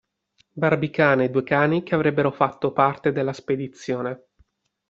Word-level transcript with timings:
Barbicane 0.53 1.25
e 1.25 1.29
due 1.29 1.43
cani 1.43 1.83
che 1.83 1.93
avrebbero 1.93 2.31
fatto 2.31 2.71
parte 2.71 3.11
della 3.11 3.33
spedizione. 3.33 4.29